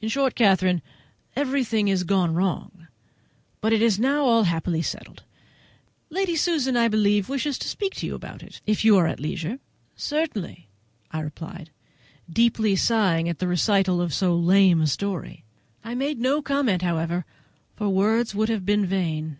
[0.00, 0.82] In short, Catherine,
[1.34, 2.86] everything has gone wrong,
[3.60, 5.24] but it is now all happily settled.
[6.10, 9.18] Lady Susan, I believe, wishes to speak to you about it, if you are at
[9.18, 9.58] leisure."
[9.96, 10.68] "Certainly,"
[11.10, 11.70] I replied,
[12.32, 15.42] deeply sighing at the recital of so lame a story.
[15.82, 17.24] I made no comments, however,
[17.74, 19.38] for words would have been vain.